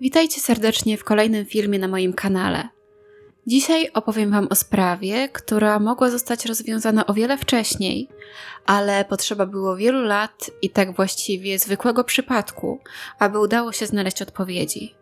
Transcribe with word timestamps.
Witajcie 0.00 0.40
serdecznie 0.40 0.96
w 0.96 1.04
kolejnym 1.04 1.46
filmie 1.46 1.78
na 1.78 1.88
moim 1.88 2.12
kanale. 2.12 2.68
Dzisiaj 3.46 3.90
opowiem 3.94 4.30
Wam 4.30 4.48
o 4.50 4.54
sprawie, 4.54 5.28
która 5.28 5.78
mogła 5.78 6.10
zostać 6.10 6.46
rozwiązana 6.46 7.06
o 7.06 7.14
wiele 7.14 7.38
wcześniej, 7.38 8.08
ale 8.66 9.04
potrzeba 9.04 9.46
było 9.46 9.76
wielu 9.76 10.02
lat 10.02 10.50
i 10.62 10.70
tak 10.70 10.96
właściwie 10.96 11.58
zwykłego 11.58 12.04
przypadku, 12.04 12.80
aby 13.18 13.38
udało 13.38 13.72
się 13.72 13.86
znaleźć 13.86 14.22
odpowiedzi. 14.22 14.94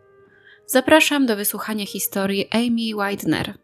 Zapraszam 0.65 1.25
do 1.25 1.35
wysłuchania 1.35 1.85
historii 1.85 2.49
Amy 2.51 3.09
Widener. 3.09 3.57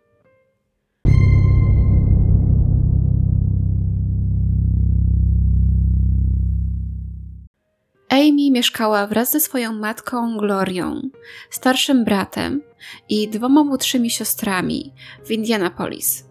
Amy 8.10 8.52
mieszkała 8.52 9.08
wraz 9.08 9.32
ze 9.32 9.40
swoją 9.40 9.74
matką 9.74 10.38
Glorią, 10.38 11.02
starszym 11.50 12.05
bratem 12.05 12.62
i 13.09 13.28
dwoma 13.28 13.64
młodszymi 13.64 14.09
siostrami 14.09 14.94
w 15.26 15.31
Indianapolis. 15.31 16.26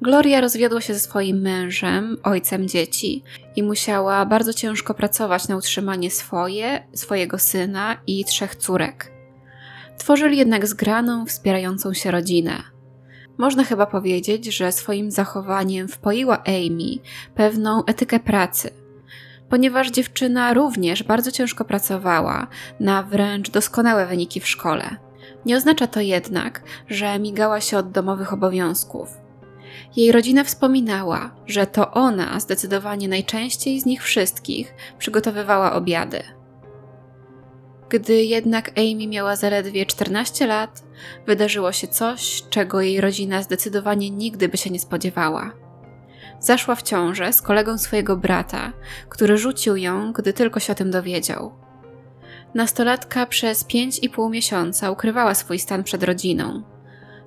Gloria 0.00 0.40
rozwiodła 0.40 0.80
się 0.80 0.94
ze 0.94 1.00
swoim 1.00 1.40
mężem, 1.40 2.16
ojcem 2.22 2.68
dzieci 2.68 3.22
i 3.56 3.62
musiała 3.62 4.26
bardzo 4.26 4.52
ciężko 4.52 4.94
pracować 4.94 5.48
na 5.48 5.56
utrzymanie 5.56 6.10
swoje, 6.10 6.88
swojego 6.94 7.38
syna 7.38 7.96
i 8.06 8.24
trzech 8.24 8.56
córek. 8.56 9.12
Tworzyli 9.98 10.38
jednak 10.38 10.66
zgraną, 10.66 11.26
wspierającą 11.26 11.94
się 11.94 12.10
rodzinę. 12.10 12.62
Można 13.38 13.64
chyba 13.64 13.86
powiedzieć, 13.86 14.44
że 14.44 14.72
swoim 14.72 15.10
zachowaniem 15.10 15.88
wpoiła 15.88 16.42
Amy 16.44 16.98
pewną 17.34 17.84
etykę 17.84 18.20
pracy– 18.20 18.70
ponieważ 19.52 19.90
dziewczyna 19.90 20.54
również 20.54 21.02
bardzo 21.02 21.30
ciężko 21.32 21.64
pracowała 21.64 22.46
na 22.80 23.02
wręcz 23.02 23.50
doskonałe 23.50 24.06
wyniki 24.06 24.40
w 24.40 24.48
szkole. 24.48 24.96
Nie 25.46 25.56
oznacza 25.56 25.86
to 25.86 26.00
jednak, 26.00 26.62
że 26.88 27.18
migała 27.18 27.60
się 27.60 27.78
od 27.78 27.90
domowych 27.90 28.32
obowiązków. 28.32 29.08
Jej 29.96 30.12
rodzina 30.12 30.44
wspominała, 30.44 31.34
że 31.46 31.66
to 31.66 31.90
ona 31.90 32.40
zdecydowanie 32.40 33.08
najczęściej 33.08 33.80
z 33.80 33.86
nich 33.86 34.02
wszystkich 34.02 34.74
przygotowywała 34.98 35.72
obiady. 35.72 36.22
Gdy 37.88 38.24
jednak 38.24 38.70
Amy 38.78 39.06
miała 39.06 39.36
zaledwie 39.36 39.86
14 39.86 40.46
lat, 40.46 40.82
wydarzyło 41.26 41.72
się 41.72 41.88
coś, 41.88 42.42
czego 42.50 42.80
jej 42.80 43.00
rodzina 43.00 43.42
zdecydowanie 43.42 44.10
nigdy 44.10 44.48
by 44.48 44.56
się 44.56 44.70
nie 44.70 44.80
spodziewała 44.80 45.61
zaszła 46.42 46.74
w 46.74 46.82
ciążę 46.82 47.32
z 47.32 47.42
kolegą 47.42 47.78
swojego 47.78 48.16
brata, 48.16 48.72
który 49.08 49.38
rzucił 49.38 49.76
ją, 49.76 50.12
gdy 50.12 50.32
tylko 50.32 50.60
się 50.60 50.72
o 50.72 50.76
tym 50.76 50.90
dowiedział. 50.90 51.52
Nastolatka 52.54 53.26
przez 53.26 53.64
pięć 53.64 53.98
i 54.02 54.10
pół 54.10 54.28
miesiąca 54.28 54.90
ukrywała 54.90 55.34
swój 55.34 55.58
stan 55.58 55.84
przed 55.84 56.02
rodziną. 56.02 56.62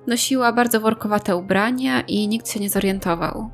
Nosiła 0.06 0.52
bardzo 0.52 0.80
workowate 0.80 1.36
ubrania 1.36 2.00
i 2.00 2.28
nikt 2.28 2.50
się 2.50 2.60
nie 2.60 2.70
zorientował. 2.70 3.50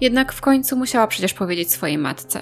Jednak 0.00 0.32
w 0.32 0.40
końcu 0.40 0.76
musiała 0.76 1.06
przecież 1.06 1.34
powiedzieć 1.34 1.72
swojej 1.72 1.98
matce. 1.98 2.40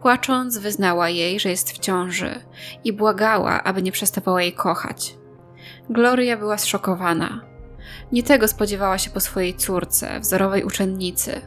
Płacząc, 0.00 0.58
wyznała 0.58 1.08
jej, 1.08 1.40
że 1.40 1.48
jest 1.48 1.72
w 1.72 1.78
ciąży 1.78 2.40
i 2.84 2.92
błagała, 2.92 3.64
aby 3.64 3.82
nie 3.82 3.92
przestawała 3.92 4.42
jej 4.42 4.52
kochać. 4.52 5.16
Gloria 5.90 6.36
była 6.36 6.58
zszokowana. 6.58 7.40
Nie 8.12 8.22
tego 8.22 8.48
spodziewała 8.48 8.98
się 8.98 9.10
po 9.10 9.20
swojej 9.20 9.54
córce, 9.54 10.20
wzorowej 10.20 10.64
uczennicy. 10.64 11.40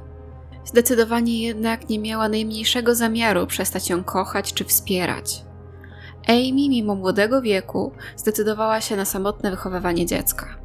Zdecydowanie 0.66 1.44
jednak 1.44 1.90
nie 1.90 2.00
miała 2.00 2.30
najmniejszego 2.30 2.96
zamiaru 2.96 3.48
przestać 3.48 3.90
ją 3.90 4.04
kochać 4.04 4.54
czy 4.54 4.66
wspierać. 4.66 5.46
Amy, 6.28 6.70
mimo 6.70 6.96
młodego 6.96 7.42
wieku, 7.42 7.92
zdecydowała 8.16 8.82
się 8.82 8.96
na 8.96 9.06
samotne 9.06 9.52
wychowywanie 9.52 10.06
dziecka. 10.06 10.62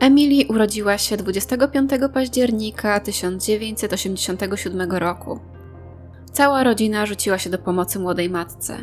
Emily 0.00 0.46
urodziła 0.48 0.98
się 0.98 1.16
25 1.16 1.90
października 2.14 3.00
1987 3.00 4.92
roku. 4.92 5.40
Cała 6.32 6.64
rodzina 6.64 7.06
rzuciła 7.06 7.38
się 7.38 7.50
do 7.50 7.58
pomocy 7.58 7.98
młodej 7.98 8.30
matce. 8.30 8.76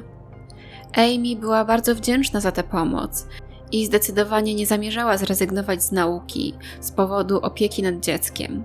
Amy 0.96 1.36
była 1.40 1.66
bardzo 1.66 1.96
wdzięczna 1.96 2.40
za 2.40 2.52
tę 2.52 2.64
pomoc 2.64 3.28
i 3.72 3.86
zdecydowanie 3.86 4.56
nie 4.56 4.68
zamierzała 4.68 5.18
zrezygnować 5.18 5.84
z 5.84 5.92
nauki 5.92 6.54
z 6.80 6.92
powodu 6.92 7.40
opieki 7.40 7.84
nad 7.84 8.00
dzieckiem. 8.00 8.64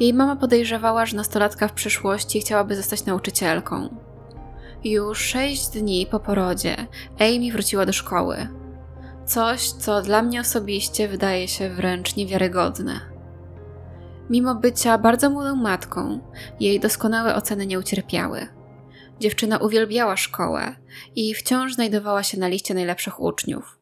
Jej 0.00 0.14
mama 0.14 0.36
podejrzewała, 0.36 1.06
że 1.06 1.16
nastolatka 1.16 1.68
w 1.68 1.72
przyszłości 1.72 2.40
chciałaby 2.40 2.76
zostać 2.76 3.04
nauczycielką. 3.04 3.88
Już 4.84 5.18
sześć 5.18 5.68
dni 5.68 6.06
po 6.10 6.20
porodzie 6.20 6.76
Amy 7.18 7.52
wróciła 7.52 7.86
do 7.86 7.92
szkoły. 7.92 8.48
Coś, 9.26 9.70
co 9.70 10.02
dla 10.02 10.22
mnie 10.22 10.40
osobiście 10.40 11.08
wydaje 11.08 11.48
się 11.48 11.70
wręcz 11.70 12.16
niewiarygodne. 12.16 13.00
Mimo 14.30 14.54
bycia 14.54 14.98
bardzo 14.98 15.30
młodą 15.30 15.56
matką, 15.56 16.20
jej 16.60 16.80
doskonałe 16.80 17.34
oceny 17.34 17.66
nie 17.66 17.78
ucierpiały. 17.78 18.48
Dziewczyna 19.20 19.58
uwielbiała 19.58 20.16
szkołę 20.16 20.76
i 21.16 21.34
wciąż 21.34 21.74
znajdowała 21.74 22.22
się 22.22 22.38
na 22.38 22.48
liście 22.48 22.74
najlepszych 22.74 23.20
uczniów. 23.20 23.75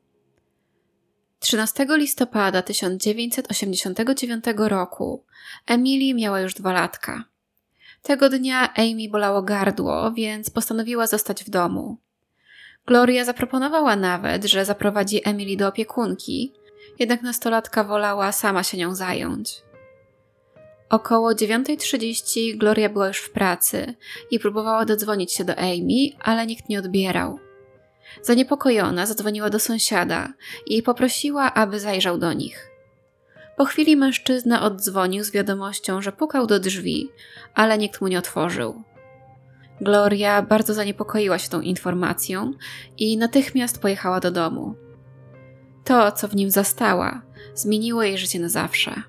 13 1.45 1.87
listopada 1.91 2.63
1989 2.63 4.45
roku 4.57 5.25
Emily 5.67 6.15
miała 6.15 6.41
już 6.41 6.55
dwa 6.55 6.73
latka. 6.73 7.25
Tego 8.03 8.29
dnia 8.29 8.75
Amy 8.75 9.09
bolało 9.11 9.43
gardło, 9.43 10.13
więc 10.13 10.51
postanowiła 10.51 11.07
zostać 11.07 11.45
w 11.45 11.51
domu. 11.51 11.97
Gloria 12.87 13.25
zaproponowała 13.25 13.97
nawet, 13.97 14.45
że 14.45 14.65
zaprowadzi 14.65 15.29
Emily 15.29 15.57
do 15.57 15.69
opiekunki, 15.69 16.53
jednak 16.99 17.23
nastolatka 17.23 17.85
wolała 17.85 18.33
sama 18.33 18.63
się 18.63 18.77
nią 18.77 18.95
zająć. 18.95 19.63
Około 20.91 21.33
9.30 21.33 22.57
Gloria 22.57 22.89
była 22.89 23.09
już 23.09 23.19
w 23.19 23.31
pracy 23.31 23.95
i 24.31 24.39
próbowała 24.39 24.85
dodzwonić 24.85 25.33
się 25.33 25.45
do 25.45 25.57
Amy, 25.57 26.11
ale 26.21 26.47
nikt 26.47 26.69
nie 26.69 26.79
odbierał. 26.79 27.39
Zaniepokojona 28.23 29.07
zadzwoniła 29.07 29.51
do 29.51 29.59
sąsiada 29.59 30.33
i 30.67 30.83
poprosiła, 30.83 31.55
aby 31.55 31.81
zajrzał 31.81 32.19
do 32.19 32.33
nich. 32.33 32.71
Po 33.57 33.65
chwili 33.65 33.97
mężczyzna 33.97 34.63
oddzwonił 34.63 35.25
z 35.25 35.31
wiadomością, 35.31 36.03
że 36.03 36.13
pukał 36.13 36.47
do 36.47 36.61
drzwi, 36.61 37.11
ale 37.55 37.79
nikt 37.79 38.01
mu 38.01 38.09
nie 38.09 38.19
otworzył. 38.19 38.83
Gloria 39.81 40.43
bardzo 40.43 40.75
zaniepokoiła 40.75 41.39
się 41.39 41.49
tą 41.49 41.61
informacją 41.61 42.53
i 42.99 43.17
natychmiast 43.17 43.83
pojechała 43.83 44.21
do 44.21 44.31
domu. 44.31 44.75
To, 45.85 46.13
co 46.13 46.29
w 46.29 46.37
nim 46.37 46.51
zastała, 46.51 47.23
zmieniło 47.55 48.03
jej 48.03 48.19
życie 48.19 48.39
na 48.39 48.49
zawsze. 48.49 49.03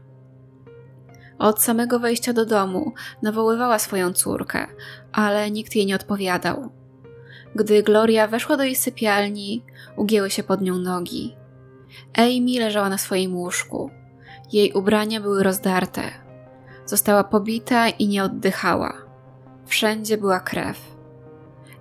Od 1.40 1.62
samego 1.62 2.00
wejścia 2.00 2.34
do 2.34 2.46
domu 2.46 2.94
nawoływała 3.22 3.80
swoją 3.80 4.14
córkę, 4.14 4.68
ale 5.12 5.52
nikt 5.52 5.76
jej 5.76 5.86
nie 5.86 5.96
odpowiadał. 5.96 6.72
Gdy 7.56 7.84
Gloria 7.84 8.28
weszła 8.28 8.58
do 8.58 8.64
jej 8.64 8.76
sypialni, 8.76 9.64
ugięły 9.98 10.30
się 10.30 10.44
pod 10.44 10.62
nią 10.62 10.78
nogi. 10.78 11.36
Amy 12.18 12.60
leżała 12.60 12.90
na 12.90 12.98
swoim 12.98 13.36
łóżku. 13.36 13.90
Jej 14.54 14.74
ubrania 14.74 15.22
były 15.22 15.44
rozdarte. 15.44 16.02
Została 16.86 17.24
pobita 17.24 17.90
i 17.90 18.08
nie 18.08 18.24
oddychała. 18.24 18.94
Wszędzie 19.66 20.18
była 20.18 20.40
krew. 20.40 20.96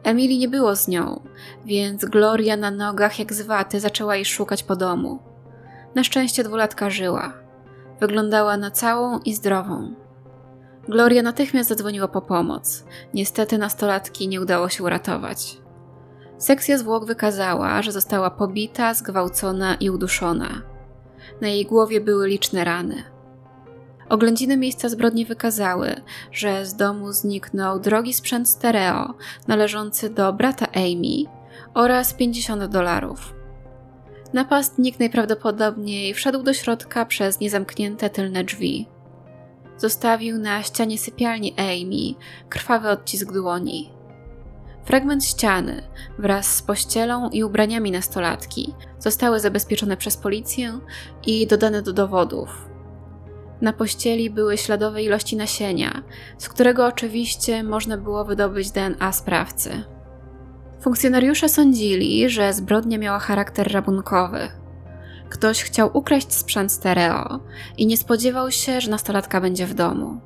Emily 0.03 0.39
nie 0.39 0.49
było 0.49 0.77
z 0.77 0.89
nią, 0.89 1.21
więc 1.65 2.05
Gloria 2.05 2.57
na 2.57 2.71
nogach 2.71 3.19
jak 3.19 3.33
z 3.33 3.43
waty 3.43 3.81
zaczęła 3.81 4.17
jej 4.17 4.25
szukać 4.25 4.63
po 4.63 4.77
domu. 4.77 5.19
Na 5.95 6.05
szczęście 6.05 6.45
dwulatka 6.45 6.91
żyła. 6.91 7.33
Wyglądała 8.01 8.57
na 8.57 8.71
całą 8.71 9.19
i 9.19 9.35
zdrową. 9.35 9.95
Gloria 10.89 11.23
natychmiast 11.23 11.69
zadzwoniła 11.69 12.09
po 12.09 12.23
pomoc. 12.23 12.85
Niestety 13.15 13.59
nastolatki 13.59 14.29
nie 14.29 14.41
udało 14.41 14.69
się 14.69 14.85
uratować. 14.85 15.64
Sekcja 16.39 16.79
zwłok 16.79 17.05
wykazała, 17.05 17.83
że 17.83 17.93
została 17.93 18.31
pobita, 18.31 18.95
zgwałcona 18.95 19.75
i 19.75 19.91
uduszona. 19.91 20.63
Na 21.41 21.49
jej 21.49 21.67
głowie 21.67 22.01
były 22.01 22.29
liczne 22.29 22.65
rany. 22.65 23.03
Oględziny 24.09 24.57
miejsca 24.57 24.89
zbrodni 24.89 25.25
wykazały, 25.25 25.95
że 26.33 26.67
z 26.67 26.77
domu 26.77 27.13
zniknął 27.13 27.81
drogi 27.81 28.15
sprzęt 28.15 28.49
stereo 28.49 29.15
należący 29.49 30.11
do 30.11 30.33
brata 30.33 30.67
Amy 30.75 31.25
oraz 31.75 32.15
50 32.15 32.65
dolarów. 32.65 33.35
Napastnik 34.33 35.01
najprawdopodobniej 35.01 36.15
wszedł 36.15 36.43
do 36.43 36.55
środka 36.55 37.07
przez 37.07 37.41
niezamknięte 37.41 38.11
tylne 38.11 38.45
drzwi. 38.45 38.87
Zostawił 39.77 40.39
na 40.39 40.63
ścianie 40.63 40.99
sypialni 40.99 41.55
Amy 41.59 42.27
krwawy 42.49 42.89
odcisk 42.89 43.33
dłoni. 43.33 43.94
Fragment 44.85 45.25
ściany 45.25 45.83
wraz 46.19 46.57
z 46.57 46.63
pościelą 46.63 47.31
i 47.31 47.45
ubraniami 47.45 47.91
nastolatki 47.91 48.75
zostały 48.99 49.41
zabezpieczone 49.41 49.97
przez 49.97 50.17
policję 50.17 50.79
i 51.27 51.47
dodane 51.47 51.83
do 51.83 51.93
dowodów. 51.93 52.69
Na 53.61 53.73
pościeli 53.73 54.31
były 54.31 54.59
śladowe 54.59 55.03
ilości 55.03 55.37
nasienia, 55.37 56.03
z 56.39 56.49
którego 56.49 56.87
oczywiście 56.87 57.63
można 57.63 57.97
było 57.97 58.25
wydobyć 58.25 58.71
DNA 58.71 59.13
sprawcy. 59.13 59.85
Funkcjonariusze 60.81 61.49
sądzili, 61.49 62.31
że 62.31 62.53
zbrodnia 62.53 62.99
miała 62.99 63.19
charakter 63.19 63.73
rabunkowy. 63.73 64.49
Ktoś 65.31 65.63
chciał 65.63 65.91
ukraść 65.93 66.33
sprzęt 66.33 66.73
stereo 66.73 67.41
i 67.79 67.87
nie 67.87 67.97
spodziewał 67.97 68.51
się, 68.51 68.81
że 68.81 68.91
nastolatka 68.91 69.41
będzie 69.41 69.67
w 69.67 69.75
domu. 69.75 70.21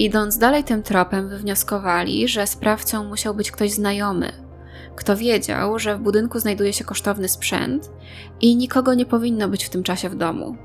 Idąc 0.00 0.38
dalej 0.38 0.64
tym 0.64 0.82
tropem, 0.82 1.28
wywnioskowali, 1.28 2.28
że 2.28 2.46
sprawcą 2.46 3.04
musiał 3.04 3.34
być 3.34 3.50
ktoś 3.50 3.70
znajomy, 3.70 4.32
kto 4.96 5.16
wiedział, 5.16 5.78
że 5.78 5.96
w 5.96 6.00
budynku 6.00 6.38
znajduje 6.38 6.72
się 6.72 6.84
kosztowny 6.84 7.28
sprzęt 7.28 7.90
i 8.40 8.56
nikogo 8.56 8.94
nie 8.94 9.06
powinno 9.06 9.48
być 9.48 9.64
w 9.64 9.70
tym 9.70 9.82
czasie 9.82 10.08
w 10.08 10.14
domu. 10.14 10.56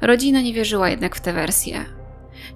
Rodzina 0.00 0.40
nie 0.40 0.52
wierzyła 0.52 0.90
jednak 0.90 1.16
w 1.16 1.20
tę 1.20 1.32
wersję. 1.32 1.84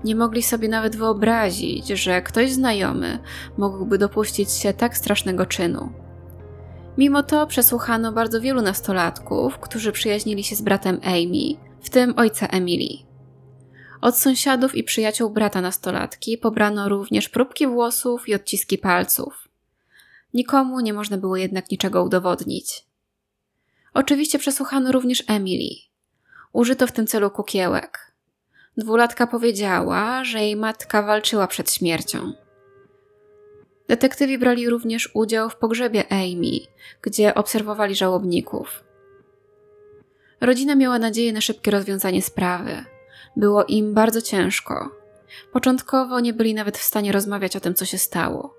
Nie 0.05 0.17
mogli 0.17 0.43
sobie 0.43 0.69
nawet 0.69 0.96
wyobrazić, 0.96 1.88
że 1.88 2.23
ktoś 2.23 2.52
znajomy 2.52 3.19
mógłby 3.58 3.99
dopuścić 3.99 4.50
się 4.50 4.73
tak 4.73 4.96
strasznego 4.96 5.46
czynu. 5.46 5.93
Mimo 6.99 7.23
to 7.23 7.46
przesłuchano 7.46 8.12
bardzo 8.12 8.40
wielu 8.40 8.62
nastolatków, 8.62 9.58
którzy 9.58 9.93
przyjaźnili 9.93 10.44
się 10.44 10.56
z 10.56 10.62
bratem 10.62 11.00
Amy, 11.05 11.56
w 11.81 11.90
tym 11.90 12.14
ojca 12.17 12.46
Emily. 12.46 13.07
Od 14.00 14.17
sąsiadów 14.17 14.75
i 14.75 14.85
przyjaciół 14.85 15.31
brata 15.31 15.61
nastolatki 15.61 16.39
pobrano 16.39 16.89
również 16.89 17.29
próbki 17.29 17.67
włosów 17.67 18.29
i 18.29 18.35
odciski 18.35 18.79
palców. 18.79 19.49
Nikomu 20.35 20.81
nie 20.81 20.93
można 20.93 21.19
było 21.19 21.37
jednak 21.37 21.71
niczego 21.71 22.05
udowodnić. 22.05 22.85
Oczywiście 23.95 24.39
przesłuchano 24.39 24.93
również 24.93 25.25
Emily. 25.27 25.75
Użyto 26.53 26.87
w 26.87 26.93
tym 26.93 27.06
celu 27.06 27.31
kukiełek. 27.31 28.12
Dwulatka 28.77 29.27
powiedziała, 29.27 30.25
że 30.25 30.39
jej 30.39 30.56
matka 30.56 31.03
walczyła 31.03 31.47
przed 31.47 31.73
śmiercią. 31.73 32.33
Detektywi 33.89 34.39
brali 34.39 34.71
również 34.71 35.11
udział 35.15 35.50
w 35.50 35.56
pogrzebie 35.56 36.12
Amy, 36.12 36.59
gdzie 37.03 37.35
obserwowali 37.35 37.95
żałobników. 37.95 38.85
Rodzina 40.41 40.75
miała 40.75 40.99
nadzieję 40.99 41.33
na 41.33 41.41
szybkie 41.41 41.71
rozwiązanie 41.71 42.23
sprawy. 42.23 42.85
Było 43.36 43.64
im 43.64 43.94
bardzo 43.94 44.22
ciężko. 44.22 44.90
Początkowo 45.52 46.20
nie 46.20 46.32
byli 46.32 46.54
nawet 46.54 46.78
w 46.78 46.82
stanie 46.82 47.12
rozmawiać 47.12 47.56
o 47.56 47.60
tym, 47.60 47.75
co 47.75 47.84
się 47.84 47.98
stało. 47.98 48.54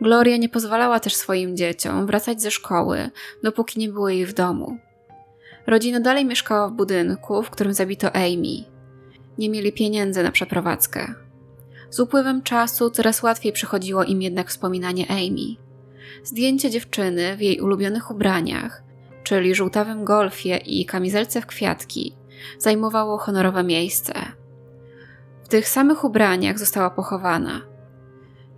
Gloria 0.00 0.36
nie 0.36 0.48
pozwalała 0.48 1.00
też 1.00 1.14
swoim 1.14 1.56
dzieciom 1.56 2.06
wracać 2.06 2.42
ze 2.42 2.50
szkoły, 2.50 3.10
dopóki 3.42 3.78
nie 3.78 3.88
było 3.88 4.08
jej 4.08 4.26
w 4.26 4.32
domu. 4.32 4.78
Rodzina 5.66 6.00
dalej 6.00 6.24
mieszkała 6.24 6.68
w 6.68 6.72
budynku, 6.72 7.42
w 7.42 7.50
którym 7.50 7.74
zabito 7.74 8.16
Amy. 8.16 8.64
Nie 9.38 9.48
mieli 9.50 9.72
pieniędzy 9.72 10.22
na 10.22 10.30
przeprowadzkę. 10.30 11.14
Z 11.90 12.00
upływem 12.00 12.42
czasu 12.42 12.90
coraz 12.90 13.22
łatwiej 13.22 13.52
przychodziło 13.52 14.04
im 14.04 14.22
jednak 14.22 14.48
wspominanie 14.48 15.10
Amy. 15.10 15.56
Zdjęcie 16.24 16.70
dziewczyny 16.70 17.36
w 17.36 17.40
jej 17.40 17.60
ulubionych 17.60 18.10
ubraniach, 18.10 18.82
czyli 19.22 19.54
żółtawym 19.54 20.04
golfie 20.04 20.56
i 20.56 20.86
kamizelce 20.86 21.40
w 21.40 21.46
kwiatki, 21.46 22.16
zajmowało 22.58 23.18
honorowe 23.18 23.64
miejsce. 23.64 24.12
W 25.44 25.48
tych 25.48 25.68
samych 25.68 26.04
ubraniach 26.04 26.58
została 26.58 26.90
pochowana. 26.90 27.60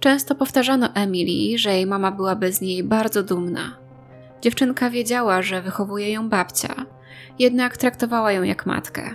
Często 0.01 0.35
powtarzano 0.35 0.95
Emily, 0.95 1.59
że 1.59 1.71
jej 1.73 1.87
mama 1.87 2.11
byłaby 2.11 2.53
z 2.53 2.61
niej 2.61 2.85
bardzo 2.85 3.23
dumna. 3.23 3.77
Dziewczynka 4.41 4.91
wiedziała, 4.91 5.43
że 5.43 5.63
wychowuje 5.63 6.13
ją 6.13 6.29
babcia, 6.29 6.75
jednak 7.39 7.77
traktowała 7.77 8.33
ją 8.33 8.43
jak 8.43 8.67
matkę. 8.67 9.15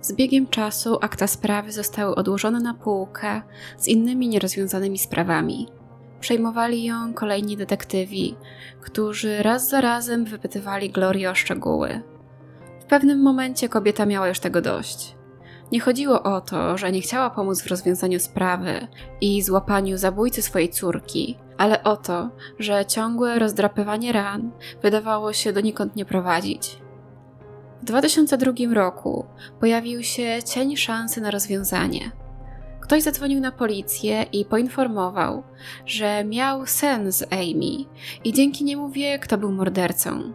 Z 0.00 0.12
biegiem 0.12 0.46
czasu 0.46 0.98
akta 1.00 1.26
sprawy 1.26 1.72
zostały 1.72 2.14
odłożone 2.14 2.60
na 2.60 2.74
półkę 2.74 3.42
z 3.78 3.88
innymi 3.88 4.28
nierozwiązanymi 4.28 4.98
sprawami. 4.98 5.68
Przejmowali 6.20 6.84
ją 6.84 7.14
kolejni 7.14 7.56
detektywi, 7.56 8.36
którzy 8.80 9.42
raz 9.42 9.68
za 9.68 9.80
razem 9.80 10.24
wypytywali 10.24 10.90
Glorię 10.90 11.30
o 11.30 11.34
szczegóły. 11.34 12.02
W 12.86 12.88
pewnym 12.88 13.22
momencie 13.22 13.68
kobieta 13.68 14.06
miała 14.06 14.28
już 14.28 14.40
tego 14.40 14.60
dość. 14.62 15.16
Nie 15.72 15.80
chodziło 15.80 16.22
o 16.22 16.40
to, 16.40 16.78
że 16.78 16.92
nie 16.92 17.00
chciała 17.00 17.30
pomóc 17.30 17.62
w 17.62 17.66
rozwiązaniu 17.66 18.20
sprawy 18.20 18.88
i 19.20 19.42
złapaniu 19.42 19.96
zabójcy 19.96 20.42
swojej 20.42 20.68
córki, 20.68 21.38
ale 21.58 21.82
o 21.82 21.96
to, 21.96 22.30
że 22.58 22.86
ciągłe 22.86 23.38
rozdrapywanie 23.38 24.12
ran 24.12 24.50
wydawało 24.82 25.32
się 25.32 25.52
donikąd 25.52 25.96
nie 25.96 26.04
prowadzić. 26.04 26.78
W 27.82 27.84
2002 27.84 28.52
roku 28.72 29.26
pojawił 29.60 30.02
się 30.02 30.42
cień 30.42 30.76
szansy 30.76 31.20
na 31.20 31.30
rozwiązanie. 31.30 32.10
Ktoś 32.80 33.02
zadzwonił 33.02 33.40
na 33.40 33.52
policję 33.52 34.22
i 34.22 34.44
poinformował, 34.44 35.42
że 35.86 36.24
miał 36.24 36.66
sen 36.66 37.12
z 37.12 37.22
Amy 37.32 37.84
i 38.24 38.32
dzięki 38.32 38.64
niemu 38.64 38.88
wie, 38.88 39.18
kto 39.18 39.38
był 39.38 39.52
mordercą. 39.52 40.32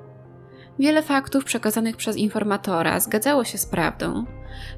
Wiele 0.79 1.03
faktów 1.03 1.43
przekazanych 1.45 1.97
przez 1.97 2.17
informatora 2.17 2.99
zgadzało 2.99 3.43
się 3.43 3.57
z 3.57 3.65
prawdą, 3.65 4.25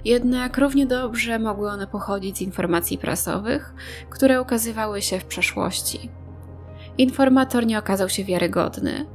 jednak 0.06 0.58
równie 0.58 0.86
dobrze 0.86 1.40
mogły 1.40 1.70
one 1.70 1.88
pochodzić 1.88 2.38
z 2.38 2.42
informacji 2.42 2.98
prasowych, 2.98 3.74
które 4.10 4.42
ukazywały 4.42 5.02
się 5.02 5.20
w 5.20 5.26
przeszłości. 5.26 6.10
Informator 6.98 7.66
nie 7.66 7.80
okazał 7.80 8.10
się 8.10 8.24
wiarygodny, 8.24 9.06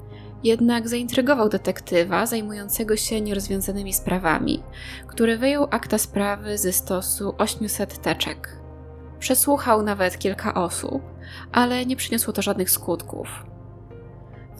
jednak 0.44 0.88
zaintrygował 0.88 1.48
detektywa 1.48 2.26
zajmującego 2.26 2.96
się 2.96 3.20
nierozwiązanymi 3.20 3.92
sprawami, 3.92 4.62
który 5.06 5.38
wyjął 5.38 5.69
akta 5.70 5.98
sprawy 5.98 6.58
ze 6.58 6.72
stosu 6.72 7.34
800 7.38 8.02
teczek. 8.02 8.58
Przesłuchał 9.19 9.82
nawet 9.82 10.19
kilka 10.19 10.54
osób, 10.54 11.02
ale 11.52 11.86
nie 11.86 11.96
przyniosło 11.96 12.32
to 12.32 12.42
żadnych 12.42 12.70
skutków. 12.70 13.28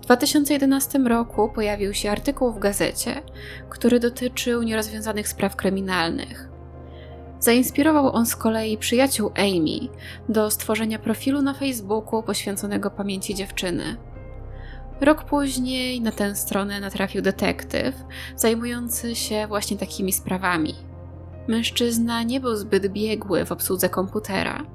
W 0.09 0.11
2011 0.11 0.99
roku 0.99 1.49
pojawił 1.49 1.95
się 1.95 2.11
artykuł 2.11 2.53
w 2.53 2.59
gazecie, 2.59 3.23
który 3.69 4.01
dotyczył 4.01 4.63
nierozwiązanych 4.63 5.29
spraw 5.29 5.57
kryminalnych. 5.57 6.49
Zainspirował 7.41 8.13
on 8.13 8.27
z 8.27 8.37
kolei 8.37 8.79
przyjaciół 8.79 9.31
Amy 9.37 9.89
do 10.29 10.51
stworzenia 10.51 10.99
profilu 10.99 11.43
na 11.43 11.55
Facebooku 11.55 12.23
poświęconego 12.23 12.91
pamięci 12.91 13.35
dziewczyny. 13.35 13.97
Rok 15.01 15.25
później 15.25 16.01
na 16.01 16.13
tę 16.13 16.37
stronę 16.37 16.81
natrafił 16.81 17.23
detektyw 17.23 17.95
zajmujący 18.37 19.15
się 19.15 19.47
właśnie 19.47 19.77
takimi 19.77 20.13
sprawami. 20.13 20.75
Mężczyzna 21.49 22.23
nie 22.23 22.41
był 22.41 22.57
zbyt 22.57 22.93
biegły 22.93 23.45
w 23.45 23.53
obsłudze 23.53 23.89
komputera, 23.89 24.67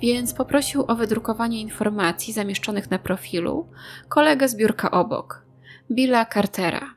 więc 0.00 0.34
poprosił 0.34 0.84
o 0.88 0.96
wydrukowanie 0.96 1.60
informacji 1.60 2.32
zamieszczonych 2.32 2.90
na 2.90 2.98
profilu 2.98 3.68
kolegę 4.08 4.48
z 4.48 4.56
biurka 4.56 4.90
obok, 4.90 5.44
Billa 5.90 6.26
Cartera. 6.26 6.94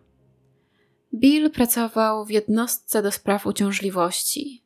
Bill 1.13 1.51
pracował 1.51 2.25
w 2.25 2.29
jednostce 2.29 3.03
do 3.03 3.11
spraw 3.11 3.47
uciążliwości, 3.47 4.64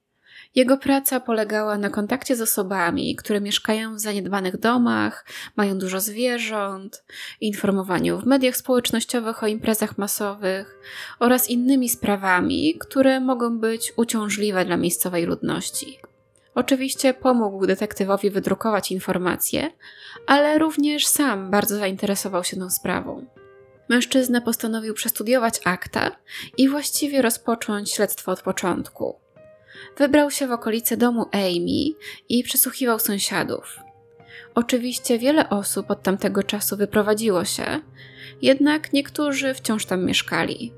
jego 0.56 0.78
praca 0.78 1.20
polegała 1.20 1.78
na 1.78 1.90
kontakcie 1.90 2.36
z 2.36 2.42
osobami, 2.42 3.16
które 3.16 3.42
mieszkają 3.42 3.96
w 3.96 4.00
zaniedbanych 4.00 4.58
domach, 4.58 5.26
mają 5.56 5.78
dużo 5.78 6.00
zwierząt, 6.00 7.04
informowaniu 7.42 8.20
w 8.20 8.26
mediach 8.26 8.56
społecznościowych 8.56 9.44
o 9.44 9.48
imprezach 9.48 9.98
masowych 9.98 10.80
oraz 11.20 11.50
innymi 11.50 11.90
sprawami, 11.90 12.76
które 12.80 13.20
mogą 13.20 13.60
być 13.60 13.94
uciążliwe 13.98 14.66
dla 14.66 14.78
miejscowej 14.78 15.26
ludności. 15.26 16.00
Oczywiście 16.56 17.14
pomógł 17.14 17.66
detektywowi 17.66 18.30
wydrukować 18.30 18.92
informacje, 18.92 19.72
ale 20.28 20.60
również 20.60 21.08
sam 21.08 21.52
bardzo 21.52 21.78
zainteresował 21.78 22.44
się 22.44 22.58
tą 22.58 22.70
sprawą. 22.70 23.26
Mężczyzna 23.90 24.42
postanowił 24.42 24.94
przestudiować 24.94 25.60
akta 25.66 26.12
i 26.58 26.70
właściwie 26.70 27.22
rozpocząć 27.22 27.92
śledztwo 27.92 28.32
od 28.32 28.42
początku 28.42 29.16
wybrał 29.98 30.32
się 30.32 30.48
w 30.48 30.52
okolice 30.52 30.98
domu 30.98 31.26
Amy 31.32 31.96
i 32.30 32.44
przesłuchiwał 32.44 33.00
sąsiadów. 33.00 33.80
Oczywiście 34.56 35.20
wiele 35.20 35.50
osób 35.50 35.92
od 35.92 36.04
tamtego 36.04 36.44
czasu 36.44 36.78
wyprowadziło 36.78 37.46
się, 37.46 37.80
jednak 38.42 38.94
niektórzy 38.94 39.54
wciąż 39.54 39.86
tam 39.86 40.06
mieszkali. 40.06 40.74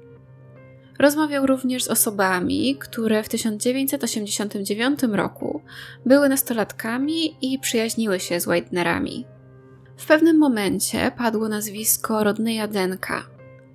Rozmawiał 1.00 1.46
również 1.46 1.84
z 1.84 1.88
osobami, 1.88 2.76
które 2.80 3.24
w 3.24 3.30
1989 3.30 5.00
roku 5.04 5.62
były 6.06 6.30
nastolatkami 6.30 7.36
i 7.42 7.60
przyjaźniły 7.60 8.20
się 8.20 8.40
z 8.40 8.48
Widenerami. 8.48 9.26
W 9.98 10.06
pewnym 10.06 10.38
momencie 10.38 11.12
padło 11.18 11.50
nazwisko 11.50 12.24
Rodneya 12.24 12.68
Denka, 12.68 13.24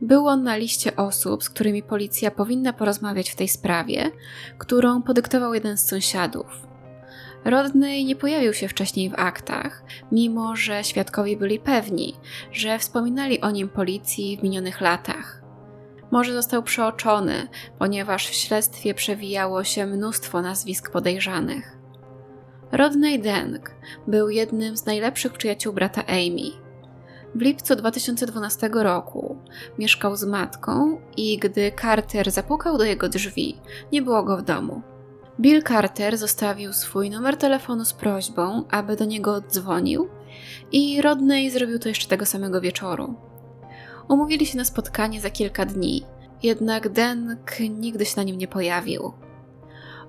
był 0.01 0.27
on 0.27 0.43
na 0.43 0.57
liście 0.57 0.97
osób, 0.97 1.45
z 1.45 1.51
którymi 1.51 1.83
policja 1.83 2.31
powinna 2.31 2.73
porozmawiać 2.73 3.31
w 3.31 3.37
tej 3.37 3.49
sprawie, 3.49 4.11
którą 4.59 5.03
podyktował 5.03 5.55
jeden 5.55 5.77
z 5.77 5.89
sąsiadów. 5.89 6.47
Rodney 7.45 8.05
nie 8.05 8.17
pojawił 8.17 8.55
się 8.55 8.69
wcześniej 8.69 9.11
w 9.11 9.15
aktach, 9.15 9.83
mimo 10.13 10.57
że 10.57 10.85
świadkowie 10.85 11.37
byli 11.37 11.59
pewni, 11.59 12.17
że 12.53 12.79
wspominali 12.79 13.41
o 13.41 13.51
nim 13.51 13.69
policji 13.69 14.37
w 14.37 14.43
minionych 14.43 14.81
latach. 14.81 15.43
Może 16.11 16.33
został 16.33 16.63
przeoczony, 16.63 17.49
ponieważ 17.79 18.29
w 18.29 18.35
śledztwie 18.35 18.95
przewijało 18.95 19.65
się 19.65 19.87
mnóstwo 19.87 20.43
nazwisk 20.43 20.91
podejrzanych. 20.91 21.77
Rodney 22.73 23.19
Denk 23.19 23.75
był 24.07 24.31
jednym 24.31 24.77
z 24.77 24.87
najlepszych 24.87 25.33
przyjaciół 25.33 25.73
brata 25.73 26.07
Amy. 26.07 26.66
W 27.37 27.41
lipcu 27.41 27.77
2012 27.77 28.71
roku 28.73 29.37
mieszkał 29.79 30.17
z 30.17 30.25
matką 30.25 31.01
i 31.17 31.39
gdy 31.39 31.73
Carter 31.81 32.31
zapukał 32.31 32.79
do 32.79 32.85
jego 32.85 33.09
drzwi, 33.09 33.57
nie 33.93 34.03
było 34.03 34.23
go 34.23 34.37
w 34.37 34.43
domu. 34.43 34.83
Bill 35.41 35.63
Carter 35.63 36.19
zostawił 36.19 36.73
swój 36.73 37.11
numer 37.11 37.37
telefonu 37.37 37.85
z 37.85 37.93
prośbą, 37.93 38.65
aby 38.71 38.97
do 38.97 39.05
niego 39.05 39.35
oddzwonił 39.35 40.09
i 40.73 41.03
Rodney 41.03 41.51
zrobił 41.51 41.79
to 41.79 41.89
jeszcze 41.89 42.09
tego 42.09 42.27
samego 42.27 42.61
wieczoru. 42.61 43.15
Umówili 44.09 44.47
się 44.47 44.59
na 44.59 44.65
spotkanie 44.65 45.21
za 45.21 45.31
kilka 45.31 45.67
dni, 45.67 46.07
jednak 46.43 46.89
Denk 46.89 47.61
nigdy 47.61 48.07
się 48.07 48.15
na 48.17 48.23
nim 48.23 48.39
nie 48.39 48.49
pojawił. 48.49 49.13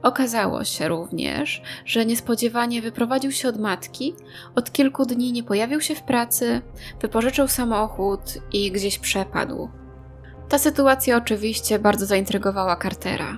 Okazało 0.04 0.64
się 0.64 0.88
również, 0.88 1.62
że 1.86 2.06
niespodziewanie 2.06 2.82
wyprowadził 2.82 3.32
się 3.32 3.50
od 3.50 3.60
matki, 3.60 4.16
od 4.56 4.72
kilku 4.72 5.06
dni 5.06 5.32
nie 5.32 5.44
pojawił 5.44 5.82
się 5.82 5.96
w 5.96 6.04
pracy, 6.04 6.62
wypożyczył 7.02 7.48
samochód 7.48 8.22
i 8.54 8.72
gdzieś 8.72 9.00
przepadł. 9.00 9.70
Ta 10.50 10.58
sytuacja 10.58 11.18
oczywiście 11.18 11.80
bardzo 11.80 12.06
zaintrygowała 12.06 12.76
Cartera. 12.76 13.38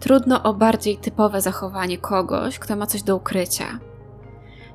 Trudno 0.00 0.42
o 0.42 0.54
bardziej 0.54 0.96
typowe 0.96 1.40
zachowanie 1.40 1.98
kogoś, 1.98 2.58
kto 2.58 2.76
ma 2.76 2.86
coś 2.86 3.02
do 3.02 3.16
ukrycia. 3.16 3.78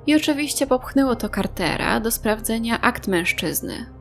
I 0.07 0.15
oczywiście 0.15 0.67
popchnęło 0.67 1.15
to 1.15 1.29
Cartera 1.29 1.99
do 1.99 2.11
sprawdzenia 2.11 2.81
akt 2.81 3.07
mężczyzny. 3.07 3.98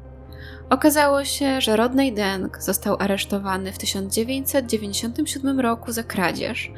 Okazało 0.71 1.25
się, 1.25 1.61
że 1.61 1.77
Rodney 1.77 2.13
Denk 2.13 2.63
został 2.63 2.97
aresztowany 2.99 3.73
w 3.73 3.79
1997 3.79 5.61
roku 5.61 5.93
za 5.93 6.03
kradzież, 6.03 6.73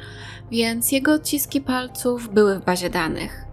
więc 0.51 0.91
jego 0.91 1.13
odciski 1.13 1.61
palców 1.61 2.33
były 2.33 2.59
w 2.59 2.65
bazie 2.65 2.89
danych. 2.89 3.45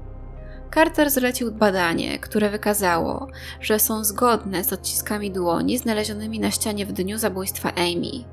Carter 0.74 1.10
zlecił 1.10 1.52
badanie, 1.52 2.18
które 2.18 2.50
wykazało, 2.50 3.28
że 3.60 3.78
są 3.78 4.04
zgodne 4.04 4.64
z 4.64 4.72
odciskami 4.72 5.30
dłoni 5.30 5.78
znalezionymi 5.78 6.40
na 6.40 6.50
ścianie 6.50 6.86
w 6.86 6.92
dniu 6.92 7.18
zabójstwa 7.18 7.72
Amy. 7.74 8.24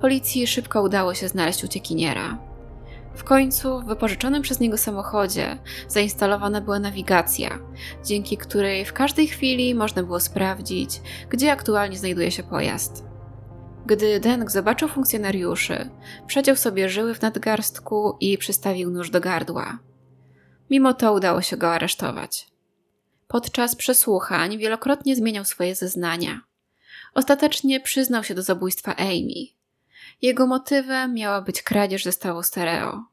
Policji 0.00 0.46
szybko 0.46 0.82
udało 0.82 1.14
się 1.14 1.28
znaleźć 1.28 1.64
uciekiniera. 1.64 2.53
W 3.14 3.24
końcu 3.24 3.80
w 3.80 3.84
wypożyczonym 3.84 4.42
przez 4.42 4.60
niego 4.60 4.78
samochodzie 4.78 5.58
zainstalowana 5.88 6.60
była 6.60 6.78
nawigacja, 6.78 7.58
dzięki 8.04 8.36
której 8.36 8.84
w 8.84 8.92
każdej 8.92 9.26
chwili 9.26 9.74
można 9.74 10.02
było 10.02 10.20
sprawdzić, 10.20 11.00
gdzie 11.28 11.52
aktualnie 11.52 11.98
znajduje 11.98 12.30
się 12.30 12.42
pojazd. 12.42 13.04
Gdy 13.86 14.20
Denk 14.20 14.50
zobaczył 14.50 14.88
funkcjonariuszy, 14.88 15.90
przedział 16.26 16.56
sobie 16.56 16.88
żyły 16.88 17.14
w 17.14 17.22
nadgarstku 17.22 18.16
i 18.20 18.38
przystawił 18.38 18.90
nóż 18.90 19.10
do 19.10 19.20
gardła. 19.20 19.78
Mimo 20.70 20.94
to 20.94 21.12
udało 21.12 21.42
się 21.42 21.56
go 21.56 21.70
aresztować. 21.70 22.46
Podczas 23.28 23.76
przesłuchań 23.76 24.58
wielokrotnie 24.58 25.16
zmieniał 25.16 25.44
swoje 25.44 25.74
zeznania. 25.74 26.40
Ostatecznie 27.14 27.80
przyznał 27.80 28.24
się 28.24 28.34
do 28.34 28.42
zabójstwa 28.42 28.96
Amy, 28.96 29.46
jego 30.22 30.46
motywem 30.46 31.14
miała 31.14 31.40
być 31.40 31.62
kradzież 31.62 32.04
zestawu 32.04 32.42
stereo. 32.42 33.04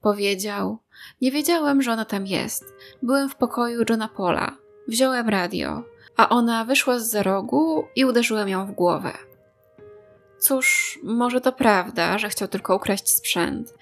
Powiedział: 0.00 0.78
Nie 1.20 1.32
wiedziałem, 1.32 1.82
że 1.82 1.92
ona 1.92 2.04
tam 2.04 2.26
jest. 2.26 2.64
Byłem 3.02 3.28
w 3.28 3.36
pokoju 3.36 3.84
Johna 3.88 4.08
Pola. 4.08 4.56
Wziąłem 4.88 5.28
radio, 5.28 5.82
a 6.16 6.28
ona 6.28 6.64
wyszła 6.64 6.98
z 6.98 7.10
za 7.10 7.22
rogu 7.22 7.84
i 7.96 8.04
uderzyłem 8.04 8.48
ją 8.48 8.66
w 8.66 8.72
głowę. 8.72 9.12
Cóż, 10.38 10.98
może 11.02 11.40
to 11.40 11.52
prawda, 11.52 12.18
że 12.18 12.28
chciał 12.28 12.48
tylko 12.48 12.76
ukraść 12.76 13.08
sprzęt 13.10 13.74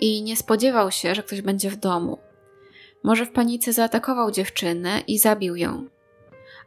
i 0.00 0.22
nie 0.22 0.36
spodziewał 0.36 0.90
się, 0.90 1.14
że 1.14 1.22
ktoś 1.22 1.42
będzie 1.42 1.70
w 1.70 1.76
domu. 1.76 2.18
Może 3.02 3.26
w 3.26 3.32
panice 3.32 3.72
zaatakował 3.72 4.30
dziewczynę 4.30 5.00
i 5.06 5.18
zabił 5.18 5.56
ją. 5.56 5.86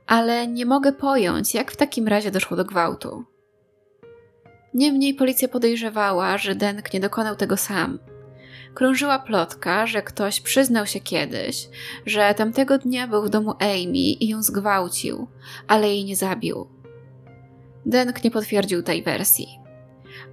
Ale 0.08 0.48
nie 0.48 0.66
mogę 0.66 0.92
pojąć, 0.92 1.54
jak 1.54 1.72
w 1.72 1.76
takim 1.76 2.08
razie 2.08 2.32
doszło 2.32 2.58
do 2.58 2.66
gwałtu. 2.66 3.26
Niemniej 4.76 5.14
policja 5.14 5.48
podejrzewała, 5.48 6.38
że 6.38 6.56
Denk 6.56 6.94
nie 6.94 7.00
dokonał 7.00 7.36
tego 7.36 7.58
sam. 7.58 8.00
Krążyła 8.74 9.20
plotka, 9.20 9.88
że 9.88 10.02
ktoś 10.02 10.42
przyznał 10.42 10.86
się 10.86 11.00
kiedyś, 11.00 11.70
że 12.06 12.34
tamtego 12.34 12.78
dnia 12.78 13.08
był 13.08 13.24
w 13.24 13.30
domu 13.30 13.54
Amy 13.60 13.98
i 13.98 14.28
ją 14.28 14.44
zgwałcił, 14.44 15.28
ale 15.68 15.88
jej 15.88 16.06
nie 16.06 16.16
zabił. 16.16 16.68
Denk 17.86 18.24
nie 18.24 18.32
potwierdził 18.32 18.84
tej 18.84 19.04
wersji, 19.04 19.48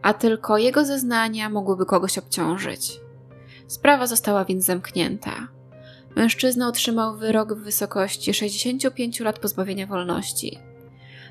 a 0.03 0.15
tylko 0.15 0.59
jego 0.59 0.85
zeznania 0.85 1.49
mogłyby 1.49 1.87
kogoś 1.87 2.19
obciążyć. 2.19 3.01
Sprawa 3.67 4.07
została 4.07 4.45
więc 4.45 4.65
zamknięta. 4.65 5.49
Mężczyzna 6.17 6.69
otrzymał 6.69 7.17
wyrok 7.17 7.55
w 7.55 7.65
wysokości 7.65 8.35
65 8.35 9.21
lat 9.21 9.39
pozbawienia 9.39 9.87
wolności, 9.87 10.59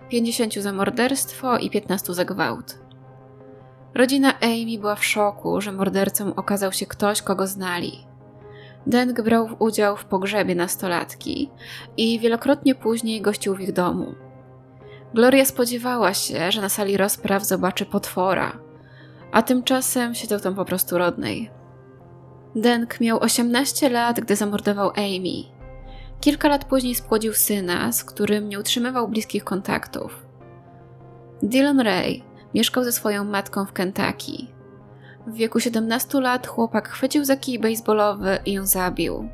50 0.10 0.53
za 0.53 0.74
morderstwo 0.74 1.58
i 1.58 1.70
15 1.70 2.13
za 2.13 2.25
gwałt. 2.25 2.80
Rodzina 3.95 4.33
Amy 4.41 4.77
była 4.79 4.95
w 4.95 5.05
szoku, 5.05 5.62
że 5.62 5.71
mordercą 5.71 6.36
okazał 6.36 6.71
się 6.71 6.86
ktoś, 6.86 7.21
kogo 7.21 7.48
znali. 7.48 8.07
Deng 8.88 9.21
brał 9.21 9.50
udział 9.60 9.98
w 9.98 10.05
pogrzebie 10.05 10.55
nastolatki 10.55 11.50
i 11.98 12.19
wielokrotnie 12.19 12.75
później 12.75 13.21
gościł 13.21 13.55
w 13.55 13.62
ich 13.62 13.74
domu. 13.74 14.15
Gloria 15.13 15.45
spodziewała 15.45 16.13
się, 16.13 16.51
że 16.51 16.62
na 16.62 16.69
sali 16.69 16.98
rozpraw 16.98 17.43
zobaczy 17.43 17.86
potwora, 17.86 18.60
a 19.31 19.41
tymczasem 19.41 20.15
siedział 20.15 20.39
tam 20.39 20.55
po 20.55 20.65
prostu 20.65 20.98
rodnej. 20.98 21.51
Deng 22.55 23.00
miał 23.00 23.19
18 23.19 23.89
lat, 23.89 24.19
gdy 24.19 24.36
zamordował 24.36 24.89
Amy. 24.89 25.43
Kilka 26.21 26.48
lat 26.48 26.65
później 26.65 26.95
spłodził 26.95 27.33
syna, 27.33 27.91
z 27.91 28.03
którym 28.03 28.50
nie 28.50 28.60
utrzymywał 28.60 29.07
bliskich 29.07 29.43
kontaktów. 29.43 30.25
Dylan 31.43 31.79
Ray 31.79 32.24
Mieszkał 32.53 32.84
ze 32.84 32.91
swoją 32.91 33.24
matką 33.24 33.65
w 33.65 33.74
Kentucky. 33.74 34.48
W 35.27 35.34
wieku 35.34 35.60
17 35.60 36.20
lat 36.20 36.48
chłopak 36.48 36.89
chwycił 36.89 37.25
za 37.25 37.36
kij 37.36 37.60
baseballowy 37.60 38.39
i 38.46 38.53
ją 38.53 38.65
zabił. 38.65 39.29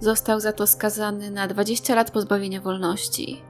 Został 0.00 0.40
za 0.40 0.52
to 0.52 0.66
skazany 0.66 1.30
na 1.30 1.46
20 1.46 1.94
lat 1.94 2.10
pozbawienia 2.10 2.60
wolności. 2.60 3.42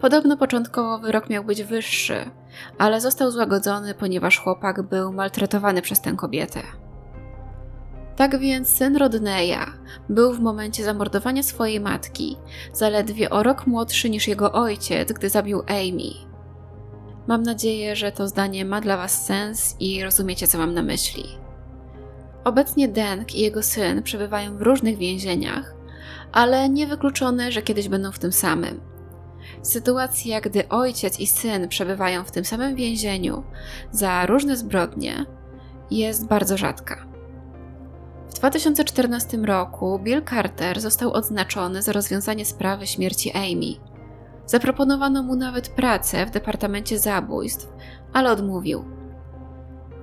Podobno 0.00 0.36
początkowo 0.36 0.98
wyrok 0.98 1.30
miał 1.30 1.44
być 1.44 1.62
wyższy, 1.62 2.30
ale 2.78 3.00
został 3.00 3.30
złagodzony, 3.30 3.94
ponieważ 3.94 4.38
chłopak 4.38 4.82
był 4.82 5.12
maltretowany 5.12 5.82
przez 5.82 6.00
tę 6.00 6.12
kobietę. 6.12 6.60
Tak 8.16 8.38
więc 8.38 8.68
syn 8.68 8.96
Rodneya 8.96 9.66
był 10.08 10.32
w 10.32 10.40
momencie 10.40 10.84
zamordowania 10.84 11.42
swojej 11.42 11.80
matki 11.80 12.36
zaledwie 12.72 13.30
o 13.30 13.42
rok 13.42 13.66
młodszy 13.66 14.10
niż 14.10 14.28
jego 14.28 14.52
ojciec, 14.52 15.12
gdy 15.12 15.30
zabił 15.30 15.62
Amy. 15.66 16.33
Mam 17.26 17.42
nadzieję, 17.42 17.96
że 17.96 18.12
to 18.12 18.28
zdanie 18.28 18.64
ma 18.64 18.80
dla 18.80 18.96
Was 18.96 19.26
sens 19.26 19.76
i 19.80 20.02
rozumiecie, 20.02 20.46
co 20.46 20.58
mam 20.58 20.74
na 20.74 20.82
myśli. 20.82 21.24
Obecnie 22.44 22.88
Denk 22.88 23.34
i 23.34 23.40
jego 23.40 23.62
syn 23.62 24.02
przebywają 24.02 24.56
w 24.56 24.62
różnych 24.62 24.98
więzieniach, 24.98 25.74
ale 26.32 26.68
niewykluczone, 26.68 27.52
że 27.52 27.62
kiedyś 27.62 27.88
będą 27.88 28.12
w 28.12 28.18
tym 28.18 28.32
samym. 28.32 28.80
Sytuacja, 29.62 30.40
gdy 30.40 30.68
ojciec 30.68 31.20
i 31.20 31.26
syn 31.26 31.68
przebywają 31.68 32.24
w 32.24 32.30
tym 32.30 32.44
samym 32.44 32.74
więzieniu 32.74 33.42
za 33.92 34.26
różne 34.26 34.56
zbrodnie, 34.56 35.26
jest 35.90 36.26
bardzo 36.26 36.56
rzadka. 36.56 37.06
W 38.30 38.34
2014 38.34 39.36
roku 39.36 39.98
Bill 39.98 40.22
Carter 40.30 40.80
został 40.80 41.12
odznaczony 41.12 41.82
za 41.82 41.92
rozwiązanie 41.92 42.44
sprawy 42.44 42.86
śmierci 42.86 43.32
Amy 43.32 43.93
Zaproponowano 44.46 45.22
mu 45.22 45.36
nawet 45.36 45.68
pracę 45.68 46.26
w 46.26 46.30
Departamencie 46.30 46.98
Zabójstw, 46.98 47.68
ale 48.12 48.30
odmówił. 48.30 48.84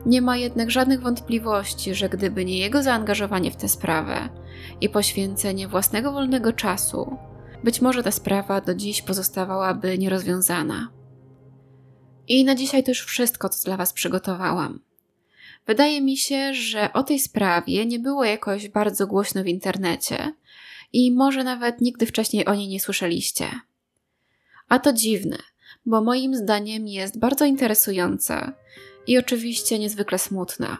Nie 0.05 0.21
ma 0.21 0.37
jednak 0.37 0.71
żadnych 0.71 1.01
wątpliwości, 1.01 1.95
że 1.95 2.09
gdyby 2.09 2.45
nie 2.45 2.57
jego 2.57 2.83
zaangażowanie 2.83 3.51
w 3.51 3.55
tę 3.55 3.69
sprawę 3.69 4.29
i 4.81 4.89
poświęcenie 4.89 5.67
własnego 5.67 6.11
wolnego 6.11 6.53
czasu, 6.53 7.17
być 7.63 7.81
może 7.81 8.03
ta 8.03 8.11
sprawa 8.11 8.61
do 8.61 8.75
dziś 8.75 9.01
pozostawałaby 9.01 9.97
nierozwiązana. 9.97 10.87
I 12.27 12.45
na 12.45 12.55
dzisiaj 12.55 12.83
to 12.83 12.91
już 12.91 13.05
wszystko, 13.05 13.49
co 13.49 13.65
dla 13.65 13.77
Was 13.77 13.93
przygotowałam. 13.93 14.79
Wydaje 15.67 16.01
mi 16.01 16.17
się, 16.17 16.53
że 16.53 16.93
o 16.93 17.03
tej 17.03 17.19
sprawie 17.19 17.85
nie 17.85 17.99
było 17.99 18.25
jakoś 18.25 18.69
bardzo 18.69 19.07
głośno 19.07 19.43
w 19.43 19.47
internecie 19.47 20.33
i 20.93 21.11
może 21.11 21.43
nawet 21.43 21.81
nigdy 21.81 22.05
wcześniej 22.05 22.45
o 22.45 22.55
niej 22.55 22.67
nie 22.67 22.79
słyszeliście. 22.79 23.45
A 24.71 24.79
to 24.79 24.93
dziwne, 24.93 25.37
bo 25.85 26.01
moim 26.01 26.35
zdaniem 26.35 26.87
jest 26.87 27.19
bardzo 27.19 27.45
interesująca 27.45 28.53
i 29.07 29.17
oczywiście 29.17 29.79
niezwykle 29.79 30.19
smutna. 30.19 30.77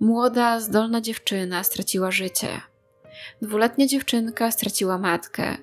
Młoda, 0.00 0.60
zdolna 0.60 1.00
dziewczyna 1.00 1.64
straciła 1.64 2.10
życie. 2.10 2.48
Dwuletnia 3.42 3.86
dziewczynka 3.86 4.50
straciła 4.50 4.98
matkę 4.98 5.56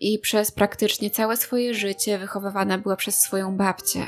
i 0.00 0.18
przez 0.18 0.50
praktycznie 0.50 1.10
całe 1.10 1.36
swoje 1.36 1.74
życie 1.74 2.18
wychowywana 2.18 2.78
była 2.78 2.96
przez 2.96 3.18
swoją 3.18 3.56
babcię, 3.56 4.06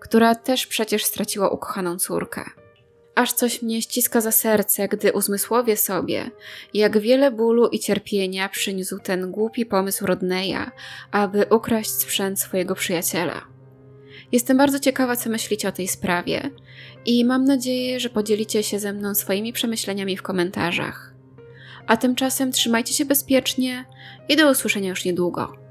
która 0.00 0.34
też 0.34 0.66
przecież 0.66 1.04
straciła 1.04 1.48
ukochaną 1.50 1.98
córkę. 1.98 2.44
Aż 3.16 3.32
coś 3.32 3.62
mnie 3.62 3.82
ściska 3.82 4.20
za 4.20 4.32
serce, 4.32 4.88
gdy 4.88 5.12
uzmysłowię 5.12 5.76
sobie, 5.76 6.30
jak 6.74 6.98
wiele 6.98 7.30
bólu 7.30 7.68
i 7.68 7.78
cierpienia 7.78 8.48
przyniósł 8.48 8.98
ten 8.98 9.30
głupi 9.30 9.66
pomysł 9.66 10.06
Rodneya, 10.06 10.70
aby 11.10 11.46
ukraść 11.50 11.90
sprzęt 11.90 12.40
swojego 12.40 12.74
przyjaciela. 12.74 13.46
Jestem 14.32 14.56
bardzo 14.56 14.78
ciekawa, 14.80 15.16
co 15.16 15.30
myślicie 15.30 15.68
o 15.68 15.72
tej 15.72 15.88
sprawie 15.88 16.50
i 17.06 17.24
mam 17.24 17.44
nadzieję, 17.44 18.00
że 18.00 18.10
podzielicie 18.10 18.62
się 18.62 18.78
ze 18.78 18.92
mną 18.92 19.14
swoimi 19.14 19.52
przemyśleniami 19.52 20.16
w 20.16 20.22
komentarzach. 20.22 21.14
A 21.86 21.96
tymczasem 21.96 22.52
trzymajcie 22.52 22.94
się 22.94 23.04
bezpiecznie 23.04 23.84
i 24.28 24.36
do 24.36 24.50
usłyszenia 24.50 24.88
już 24.88 25.04
niedługo. 25.04 25.65